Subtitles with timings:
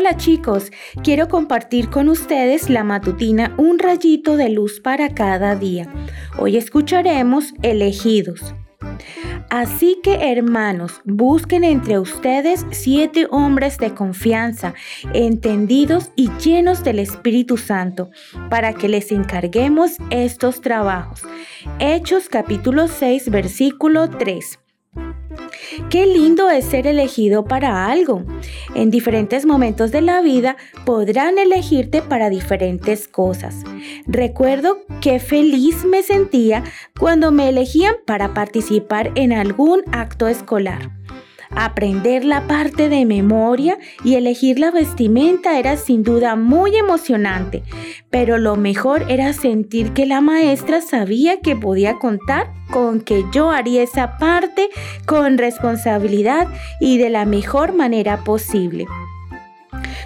[0.00, 0.72] Hola chicos,
[1.04, 5.92] quiero compartir con ustedes la matutina Un rayito de luz para cada día.
[6.38, 8.54] Hoy escucharemos elegidos.
[9.50, 14.72] Así que hermanos, busquen entre ustedes siete hombres de confianza,
[15.12, 18.08] entendidos y llenos del Espíritu Santo,
[18.48, 21.20] para que les encarguemos estos trabajos.
[21.78, 24.60] Hechos capítulo 6 versículo 3.
[25.88, 28.24] Qué lindo es ser elegido para algo.
[28.74, 33.62] En diferentes momentos de la vida podrán elegirte para diferentes cosas.
[34.06, 36.64] Recuerdo qué feliz me sentía
[36.98, 40.99] cuando me elegían para participar en algún acto escolar.
[41.50, 47.64] Aprender la parte de memoria y elegir la vestimenta era sin duda muy emocionante,
[48.08, 53.50] pero lo mejor era sentir que la maestra sabía que podía contar con que yo
[53.50, 54.70] haría esa parte
[55.06, 56.46] con responsabilidad
[56.80, 58.86] y de la mejor manera posible.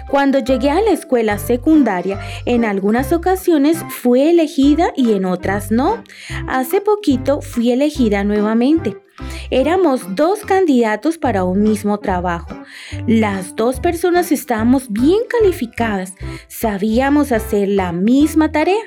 [0.09, 6.03] Cuando llegué a la escuela secundaria, en algunas ocasiones fui elegida y en otras no.
[6.47, 8.97] Hace poquito fui elegida nuevamente.
[9.51, 12.47] Éramos dos candidatos para un mismo trabajo.
[13.07, 16.13] Las dos personas estábamos bien calificadas,
[16.47, 18.83] sabíamos hacer la misma tarea,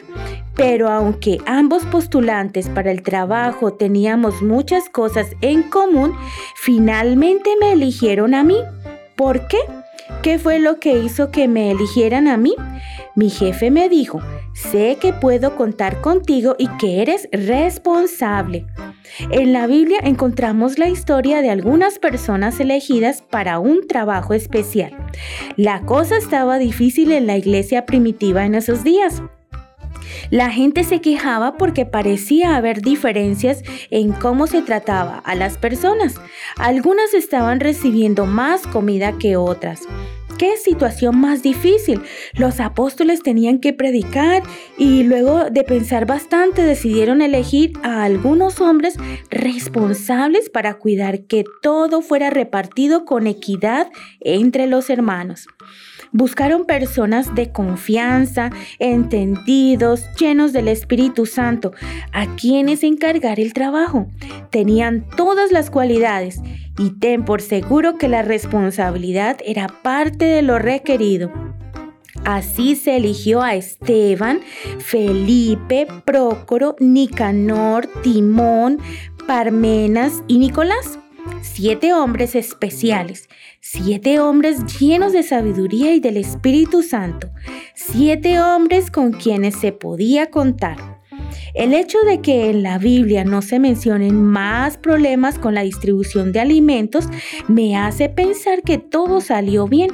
[0.54, 6.14] pero aunque ambos postulantes para el trabajo teníamos muchas cosas en común,
[6.56, 8.58] finalmente me eligieron a mí.
[9.16, 9.58] ¿Por qué?
[10.22, 12.54] ¿Qué fue lo que hizo que me eligieran a mí?
[13.14, 14.20] Mi jefe me dijo,
[14.54, 18.66] sé que puedo contar contigo y que eres responsable.
[19.30, 24.96] En la Biblia encontramos la historia de algunas personas elegidas para un trabajo especial.
[25.56, 29.22] La cosa estaba difícil en la iglesia primitiva en esos días.
[30.30, 36.16] La gente se quejaba porque parecía haber diferencias en cómo se trataba a las personas.
[36.56, 39.82] Algunas estaban recibiendo más comida que otras.
[40.38, 42.00] Qué situación más difícil.
[42.34, 44.44] Los apóstoles tenían que predicar
[44.76, 48.96] y luego de pensar bastante decidieron elegir a algunos hombres
[49.30, 53.88] responsables para cuidar que todo fuera repartido con equidad
[54.20, 55.48] entre los hermanos.
[56.12, 61.72] Buscaron personas de confianza, entendidos, llenos del Espíritu Santo,
[62.12, 64.06] a quienes encargar el trabajo.
[64.50, 66.40] Tenían todas las cualidades
[66.78, 71.30] y ten por seguro que la responsabilidad era parte de lo requerido.
[72.24, 74.40] Así se eligió a Esteban,
[74.78, 78.78] Felipe, Prócoro, Nicanor, Timón,
[79.26, 80.98] Parmenas y Nicolás.
[81.42, 83.28] Siete hombres especiales,
[83.60, 87.30] siete hombres llenos de sabiduría y del Espíritu Santo,
[87.74, 90.87] siete hombres con quienes se podía contar.
[91.58, 96.30] El hecho de que en la Biblia no se mencionen más problemas con la distribución
[96.30, 97.08] de alimentos
[97.48, 99.90] me hace pensar que todo salió bien.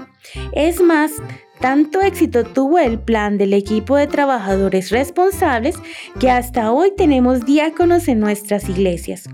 [0.53, 1.13] Es más,
[1.61, 5.77] tanto éxito tuvo el plan del equipo de trabajadores responsables
[6.21, 9.25] que hasta hoy tenemos diáconos en nuestras iglesias.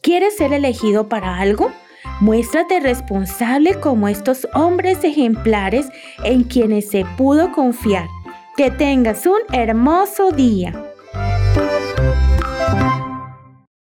[0.00, 1.72] ¿Quieres ser elegido para algo?
[2.20, 5.88] Muéstrate responsable como estos hombres ejemplares
[6.22, 8.06] en quienes se pudo confiar.
[8.56, 10.83] Que tengas un hermoso día.